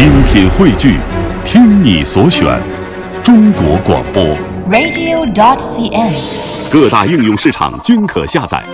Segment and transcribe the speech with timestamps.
[0.00, 0.98] 精品汇聚，
[1.44, 2.58] 听你所选，
[3.22, 4.24] 中国广播。
[4.70, 6.72] radio.dot.cn，。
[6.72, 8.64] 各大应用市场均可下载。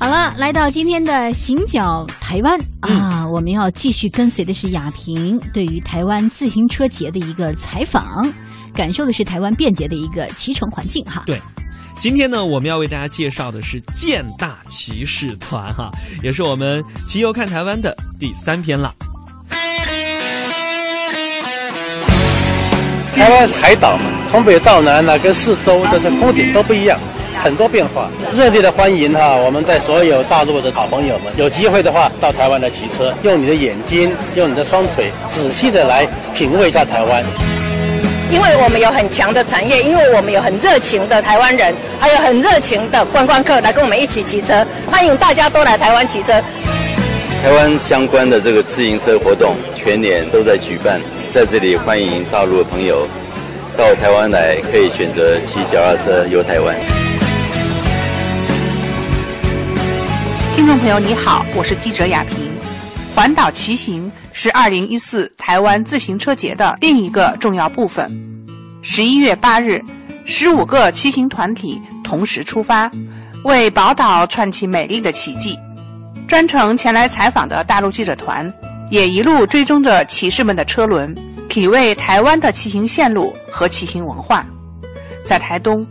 [0.00, 8.32] 好了，来到今天的行脚台湾、啊，我们要继续跟随的是亚平对于台湾自行车节的一个采访，
[8.74, 11.22] 感受的是台湾便捷的一个骑乘环境哈。
[11.24, 11.40] 对。
[12.00, 15.90] 今天呢，我们要为大家介绍的是健大骑士团哈，
[16.22, 18.92] 也是我们骑游看台湾的第三篇了。
[23.14, 26.98] 台湾是海岛嘛，从北到南呢、跟四周的这风景都不一样，
[27.42, 28.10] 很多变化。
[28.34, 37.24] 热烈的欢迎哈，我们在所有大陆的好朋友们，有机会的话到台湾来骑车，用你的眼睛，用你的双腿，仔细的来品味一下台湾。
[38.30, 46.32] 因为我们有很强的产业，因为我们有很热情的台湾人，还有很热情的观光客来跟我们一起骑车，欢迎大家都来台湾骑车。
[47.42, 53.06] 台湾相关的这个自行车活动全年都在举办，在这里欢迎大陆的朋友
[53.76, 56.74] 到台湾来，可以选择骑脚踏车游台湾。
[60.56, 62.50] 听众朋友你好，我是记者雅萍。
[63.14, 64.03] 环岛骑行
[64.36, 68.10] 是2014台湾自行车节的另一个重要部分。
[68.82, 69.80] 11月8日
[70.26, 72.90] ，15个骑行团体同时出发，
[73.44, 75.56] 为宝岛串起美丽的奇迹。
[76.26, 78.52] 专程前来采访的大陆记者团，
[78.90, 81.14] 也一路追踪着骑士们的车轮，
[81.48, 84.44] 体味台湾的骑行线路和骑行文化。
[85.24, 85.86] 在台东，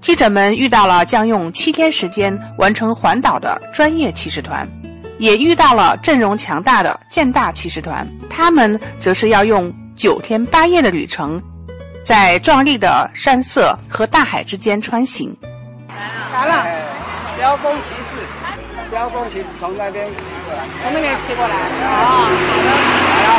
[0.00, 4.66] 记者们遇到了将用七天时间完成环岛的专业骑士团。
[5.18, 11.40] 也遇到了阵容强大的建大骑士团，他们则是要用九天八夜的旅程，
[12.04, 15.36] 在壮丽的山色和大海之间穿行。
[16.32, 16.66] 来了，
[17.38, 18.26] 飙风骑士，
[18.90, 20.12] 飙风骑士从那边骑
[20.46, 21.54] 过来，从那边骑过来。
[21.54, 22.68] 哦，好的，
[23.12, 23.30] 来了，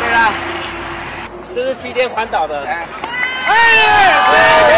[0.00, 0.18] 对了，
[1.54, 2.66] 这是七天环岛的。
[2.66, 2.86] 哎，
[4.32, 4.36] 加
[4.68, 4.74] 油！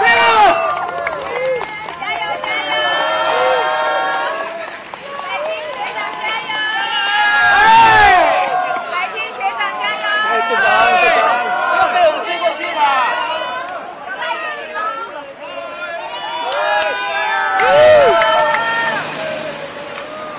[0.00, 0.20] 加油！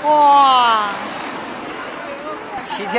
[0.02, 0.90] 哇！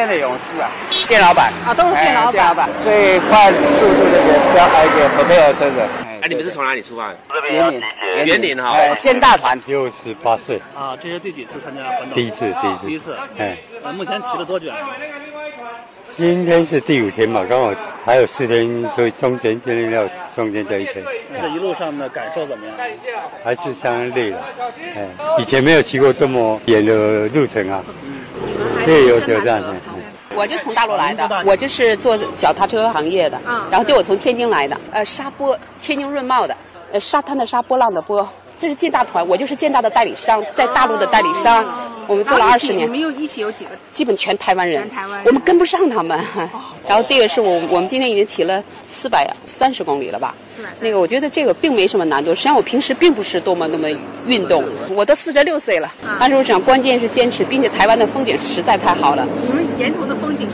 [0.00, 0.70] 七天的勇士啊，
[1.06, 2.32] 店老板啊，都是店老板。
[2.32, 5.78] 店老板最快速度那个标一个河北尔车子。
[6.22, 7.18] 哎，你们是从哪里出发的？
[7.50, 7.82] 园林，
[8.24, 8.72] 园林哈。
[8.78, 9.60] 哎，建大团。
[9.66, 12.14] 六十八岁啊，这是第几次参加环岛？
[12.14, 13.16] 第一次，第一次，第一次。
[13.36, 14.72] 哎，呃，目前骑了多久？
[16.16, 17.70] 今天是第五天嘛，刚好
[18.06, 21.04] 还有四天，所以中间今天要中间这一天。
[21.38, 22.74] 这一路上的感受怎么样？
[23.44, 24.38] 还是相当累了，
[24.96, 25.06] 哎，
[25.38, 27.84] 以前没有骑过这么远的路程啊，
[28.86, 29.62] 略有挑战。
[30.34, 36.56] 我就从大陆来的，我就是做脚踏车行业的，然后就我从天津来的，呃，沙波，天津润茂的，
[36.92, 41.64] 呃，沙滩的沙，波浪的波，这是建大团，我就是建大的代理商，在大陆的代理商，
[42.10, 42.88] 我们做了二十年。
[42.88, 43.70] 你们又一起有几个？
[43.92, 46.18] 基本全台湾人，全台湾人我们跟不上他们。
[46.88, 50.34] 然后这个是我我们今天已经骑了四百三十公里了吧？
[50.80, 53.88] 那个我觉得这个并没什么难度，实际上我平时并不是多么多么
[54.26, 55.88] 运动，我都四十六岁了，
[56.18, 59.24] 但是我想关键是坚持，并且台湾的风景实在太好了。
[59.46, 60.48] 你们沿途的风景，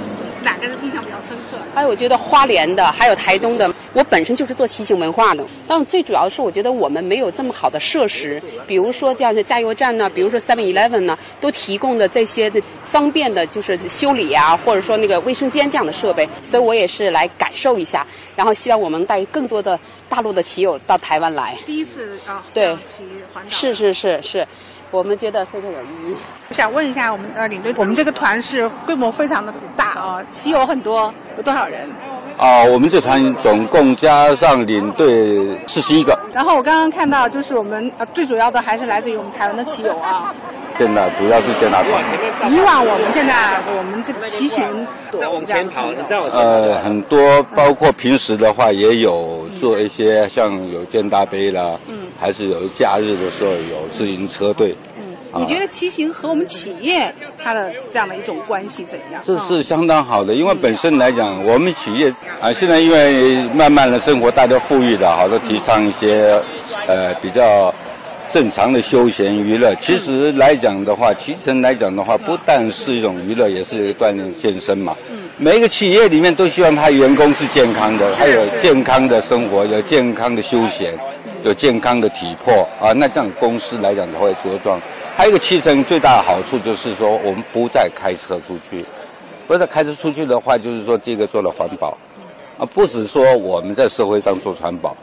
[0.46, 1.58] 哪个印象比较深刻？
[1.74, 18.06] 还有我觉得花莲的，还有台东的，我本身就是做骑行文化的，但最主要是我觉得我们没有这么好的设施，比如说这样的加油站呢，比如说 Seven Eleven 呢，都提供的这些的方便的，就是修理啊，或者说那个卫生间这样的设备，所以我也是来感受一下，
[18.36, 21.56] 然后希望我们带更多的大陆的骑友到台湾来。
[21.66, 23.04] 第一次啊，对，骑
[23.34, 24.46] 环岛是是是是，
[24.90, 26.16] 我们觉得非常有意义。
[26.48, 31.88] 我想问一下我们的领队，我们这个团是规模非常的大啊，骑友很多，有多少人？
[32.36, 36.18] 啊，我们这团总共加上领队四十一个。
[36.34, 40.34] 然后我刚刚看到，就是我们呃最主要的还是来自于我们台湾的骑友啊。
[40.78, 42.52] 真的主要是建大团。
[42.52, 44.86] 以往我们现在我们这个骑行
[45.18, 54.76] 再往前跑，你再往前呃，很多包括平时的话也有做一些像有建大杯啦，嗯，还是有假日的时候有自行车队。
[55.38, 57.12] 你觉得骑行和我们企业
[57.42, 59.22] 它的这样的一种关系怎样？
[59.24, 66.40] 这是相当好的，因为本身来讲，我们企业啊，现在因为慢慢的生活大家富裕了，好多提倡一些
[66.86, 67.72] 呃比较
[68.30, 69.74] 正常的休闲娱乐。
[69.76, 74.94] 其实来讲的话，骑乘来讲的话，不但是一种娱乐，也是锻炼健身嘛。
[75.38, 80.94] 每一个企业里面都希望他员工是健康的，还有健康的生活，有健康的休闲，
[81.44, 82.92] 有健康的体魄啊。
[82.94, 84.80] 那这样公司来讲才会，茁壮。
[85.16, 88.84] 还有一个汽车最大的好处就是说，我们不再开车出去，
[89.46, 91.96] 不再开车出去的话，就是说第一个做了环保，
[92.58, 94.94] 啊，不止说我们在社会上做环保，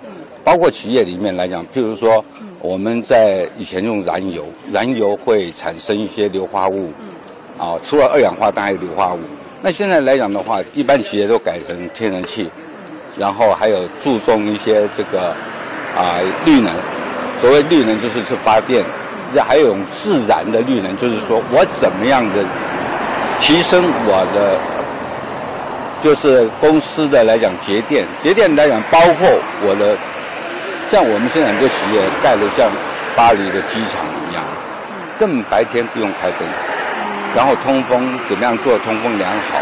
[0.44, 2.24] 包括企业里面来讲，譬如说
[2.60, 6.94] 我们在以前用燃油，燃油会产生一些硫化物，
[7.58, 9.20] 啊，除了二氧化碳还有硫化物。
[9.64, 12.48] 那现在来讲的话，一般企业都改成天然气，
[13.18, 15.36] 然后还有注重一些这个
[15.98, 16.72] 啊绿能。
[17.42, 18.86] 所谓绿能就是是发电，
[19.42, 22.44] 还有一种自然的绿能，就是说我怎么样的
[23.40, 24.60] 提升我的，
[26.04, 29.30] 就是公司的来讲节电，节电来讲包括
[29.64, 29.96] 我的，
[30.92, 32.70] 像我们现在很多企业盖的像
[33.16, 34.44] 巴黎的机场一样，
[35.18, 36.48] 根本白天不用开灯。
[37.36, 39.58] 然后通风怎么样做通风良好，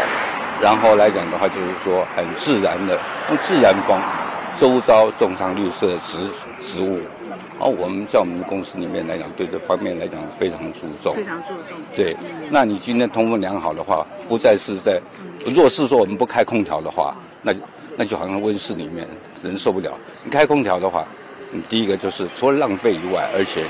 [0.60, 2.98] 然后来讲的话就是说很自然的
[3.30, 3.98] 用自然风，
[4.58, 6.18] 周遭种上绿色植
[6.60, 7.00] 植物，
[7.58, 11.76] 哦，我们在我们公司里面来讲对这方面来讲非常注重，非常注重。
[11.96, 12.16] 对，
[12.50, 15.00] 那你今天通风良好的话，不再是在，
[15.44, 17.52] 如果是说我们不开空调的话，那
[17.96, 19.06] 那就好像温室里面
[19.42, 19.92] 人受不了。
[20.22, 21.04] 你开空调的话，
[21.50, 23.64] 你第一个就是除了浪费以外，而且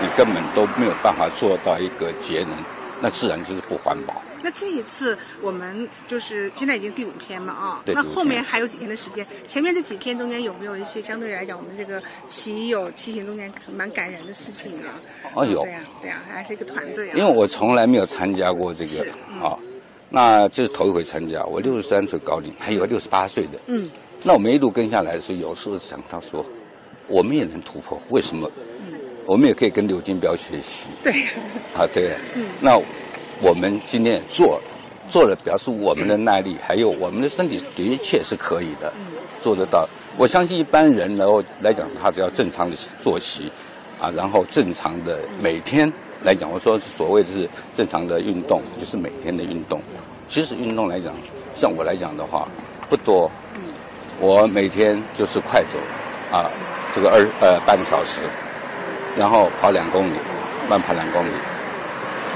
[0.00, 2.79] 你根本都没有办法做到一个节能。
[3.00, 4.22] 那自然就是不环保。
[4.42, 9.26] 那这一次我们就是现在已经第五天嘛啊，那后面还有几天的时间？
[9.46, 14.96] 前面这几天中间有没有一些相对来讲，我们这个骑友骑行中间蛮感人的事情啊？
[15.34, 15.62] 哦，有。
[15.62, 17.14] 对呀，对呀，还是一个团队啊。
[17.16, 19.06] 因为我从来没有参加过这个
[19.42, 19.58] 啊，
[20.08, 21.44] 那这是头一回参加。
[21.44, 23.60] 我六十三岁高龄，还有六十八岁的。
[23.66, 23.90] 嗯。
[24.22, 26.44] 那我们一路跟下来的时候，有时候想到说，
[27.08, 28.50] 我们也能突破，为什么？
[29.26, 30.86] 我们也可以跟刘金彪学习。
[31.02, 31.12] 对。
[31.76, 32.10] 啊，对。
[32.34, 32.44] 嗯。
[32.60, 32.76] 那
[33.40, 34.60] 我们今天也做，
[35.08, 38.92] 做了表示我们的耐力，还有我们的身体的确是可以的，
[39.40, 39.88] 做得到。
[40.16, 43.50] 我相信一般人然后来讲，他只要正常的作息，
[43.98, 45.90] 啊，然后正常的每天
[46.24, 49.80] 来讲，我说所谓的是正常的运动，就是每天的运动。
[50.28, 51.14] 其实运动来讲，
[51.54, 52.46] 像我来讲的话，
[52.88, 53.30] 不多。
[54.20, 55.78] 我每天就是快走，
[56.30, 56.50] 啊，
[56.94, 58.20] 这个二呃半个小时。
[59.16, 60.14] 然后跑两公里，
[60.68, 61.30] 慢跑两公里。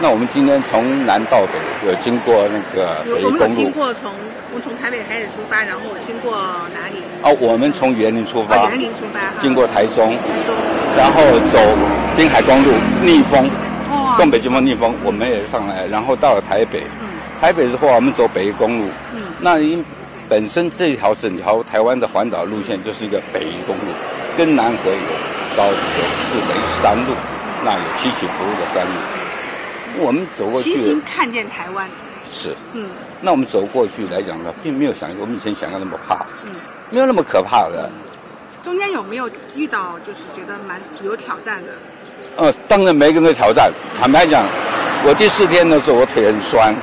[0.01, 3.39] 那我们今天从南到北，有经过那个北公路。
[3.39, 4.11] 我们经过从
[4.51, 6.33] 我们从台北开始出发，然后经过
[6.75, 6.99] 哪里？
[7.23, 8.57] 哦，我们从园林出发。
[8.71, 9.21] 园林出发。
[9.41, 10.17] 经过台中。
[10.97, 11.59] 然后走
[12.17, 12.71] 滨海公路
[13.03, 13.49] 逆风，
[14.17, 16.83] 东北季风逆风，我们也上来，然后到了台北。
[17.01, 17.07] 嗯。
[17.41, 18.87] 台北之后，我们走北公路。
[19.13, 19.23] 嗯。
[19.39, 19.85] 那因
[20.29, 23.93] 本身这条整条台湾的环岛路线就是一个北宜公路，
[24.37, 25.35] 跟南回有。
[25.57, 27.15] 高有四等于山路，
[27.63, 30.75] 那有七起服务的山路，我们走过去。
[30.75, 31.89] 骑行看见台湾。
[32.29, 32.57] 是。
[32.73, 32.89] 嗯。
[33.21, 36.27] 那我们走过去来讲呢，并没有想我们以前想象那么怕。
[36.45, 36.51] 嗯。
[36.91, 37.89] 没有那么可怕的。
[38.65, 41.73] 中间有没有遇到就是觉得蛮有挑战的？
[42.35, 43.73] 呃，当然每个人都挑战。
[43.97, 44.45] 坦白讲，
[45.07, 46.75] 我第四天的时候我腿很酸。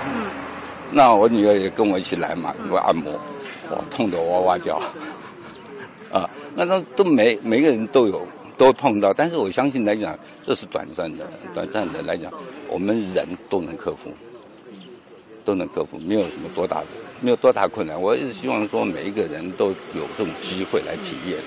[0.92, 0.96] 嗯。
[0.96, 3.14] 那我女儿也跟我一起来嘛，给我按摩，
[3.72, 4.80] 哇，痛得哇哇叫。
[6.12, 8.28] 啊，那都都每每个人都有。
[8.58, 10.16] 都碰到，但是我相信来讲，
[10.46, 12.32] 这是短暂的，短暂的来讲，
[12.68, 14.12] 我们人都能克服，
[15.44, 16.88] 都能克服，没有什么多大的，
[17.22, 18.00] 没有多大困难。
[18.00, 21.40] 我一直希望说，每一个人都有这种机会来体验。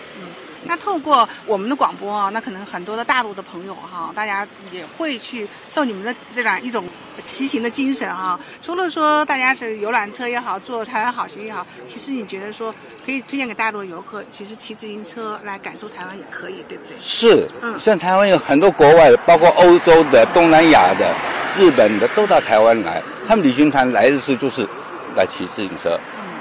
[0.66, 6.84] 那透过我们的广播啊，那可能很多的大陆的朋友哈，大家也会去受你们的这样一种
[7.24, 8.38] 骑行的精神啊。
[8.62, 16.96] 除了说大家是游览车也好，坐台湾好行也好，其实你觉得说可以推荐给大陆游客，其实骑自行车来感受台湾也可以，对不对？
[17.00, 21.14] 是，嗯，像台湾有很多国外的，包括欧洲的、东南亚的、
[21.58, 23.02] 日本的，都到台湾来。
[23.28, 24.68] 他们旅行团来的时候就是
[25.14, 25.98] 来骑自行车。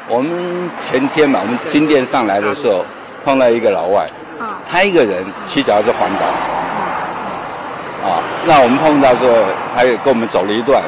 [0.09, 2.85] 我们前天嘛，我们新店上来的时候。
[3.23, 4.05] 碰到一个老外，
[4.69, 6.25] 他一个人骑脚踏车环岛，
[8.07, 9.33] 啊，那我们碰到之后，
[9.75, 10.83] 他也跟我们走了一段，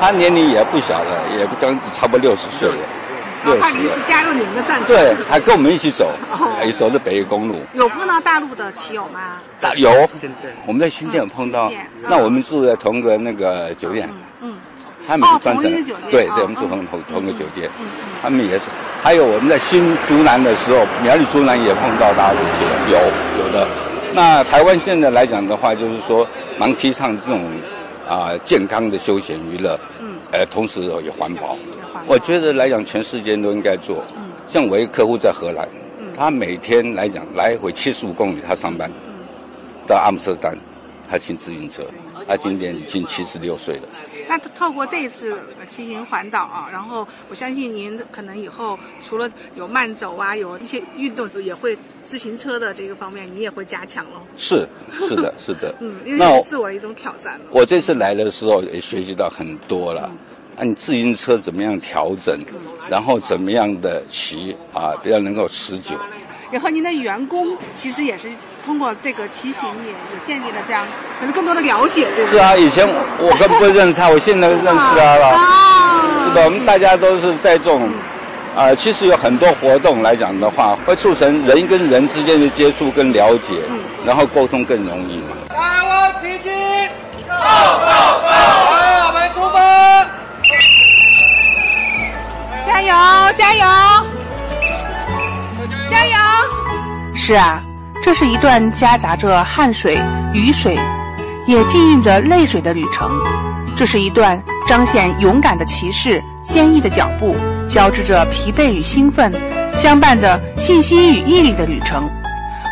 [0.00, 2.74] 他年龄也不小了，也不将差不多六十岁了，
[3.44, 3.60] 六十。
[3.60, 6.10] 他临时加入你们的战队，对，还跟我们一起走，
[6.64, 7.60] 也走的北宜公路。
[7.72, 9.36] 有碰到大陆的骑友吗？
[9.60, 10.08] 大有，
[10.66, 11.70] 我们在新店碰到，
[12.02, 14.08] 那我们住在同个那个酒店。
[14.40, 14.56] 嗯。
[15.08, 15.62] 他们是专程，
[16.10, 17.68] 对对，我们住同同同个酒店，
[18.22, 18.64] 他们也是。
[19.02, 22.98] 还有我们在新竹南的时候，苗栗竹南也碰到大陆企有
[23.42, 23.66] 有的。
[24.14, 26.26] 那台湾现在来讲的话，就是说
[26.58, 27.42] 蛮提倡这种
[28.08, 31.56] 啊健康的休闲娱乐，嗯，呃，同时也环保。
[32.06, 34.04] 我觉得来讲，全世界都应该做。
[34.16, 35.66] 嗯，像我一个客户在荷兰，
[36.16, 38.90] 他每天来讲来回七十五公里，他上班，
[39.86, 40.58] 到阿姆斯特丹，
[41.10, 41.82] 他骑自行车，
[42.28, 43.82] 他今年已经七十六岁了。
[44.30, 45.36] 那透过这一次
[45.68, 54.22] 骑行环岛啊，然后我相信您可能以后除了有慢走啊，有一些运动，也会自行车的这个方面，你也会加强喽。
[54.36, 55.74] 是是的，是的。
[55.80, 57.40] 嗯，因为是自我的一种挑战。
[57.50, 60.08] 我这次来的时候也学习到很多了。
[60.56, 62.38] 按自行车怎么样调整，
[62.88, 65.98] 然后怎么样的骑啊，比较能够持久。
[66.52, 68.30] 然后您的员工其实也是
[68.64, 70.86] 通过这个骑行也也建立了这样
[71.18, 72.38] 可能更多的了解，对不对？
[72.38, 72.86] 是啊，以前
[73.18, 75.28] 我根本不认识他，我现在认识他了。
[75.28, 77.90] 啊，是的，我们大家都是在这种
[78.56, 83.54] 啊，其实有很多活动来讲的话，会促成人跟人之间的接触跟了解，
[84.04, 85.36] 然后沟通更容易嘛。
[85.48, 86.52] 大王起进，
[87.26, 89.60] 走走走，来，我们出发。
[92.66, 93.32] 加油！
[93.34, 93.64] 加油！
[95.88, 96.14] 加油！
[97.14, 97.62] 是啊，
[98.02, 99.98] 这是一段夹杂着汗水、
[100.32, 100.78] 雨水，
[101.46, 103.10] 也浸润着泪水的旅程。
[103.76, 107.36] 这是一段彰显勇敢的骑士、坚毅的脚步，
[107.68, 109.32] 交织着疲惫与兴奋，
[109.74, 112.08] 相伴着信心与毅力的旅程。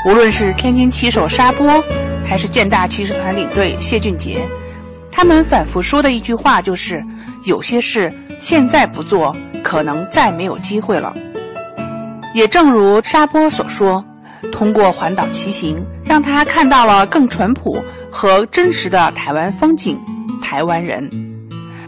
[0.07, 1.83] 无论是天津骑手沙波，
[2.25, 4.47] 还是建大骑士团领队谢俊杰，
[5.13, 7.05] 他们反复说的一句话就是：
[7.45, 9.37] 有些事现在不做。
[9.61, 11.13] 可能再没有机会了。
[12.33, 14.03] 也正如沙波所说，
[14.53, 19.99] 通过环岛骑行，让他看到了更淳朴和真实的台湾风景、
[20.43, 21.09] 台湾人。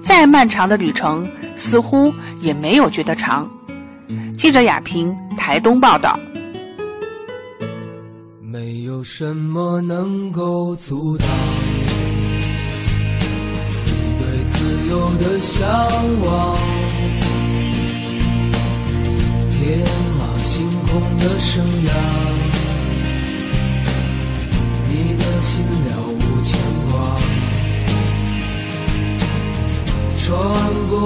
[0.03, 3.49] 再漫长的旅程，似乎也没有觉得长。
[4.37, 6.19] 记者雅萍台东报道。
[8.41, 11.29] 没有什么能够阻挡
[13.85, 15.69] 你对自由的向
[16.25, 16.59] 往。
[19.51, 19.79] 天
[20.19, 21.91] 马行空的生涯，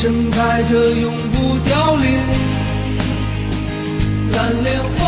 [0.00, 2.20] 盛开着永不凋零
[4.30, 5.07] 蓝莲花。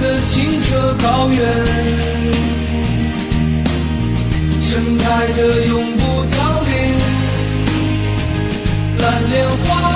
[0.00, 1.38] 的清澈高原，
[4.60, 6.70] 盛开着永不凋零
[8.98, 9.91] 蓝莲花。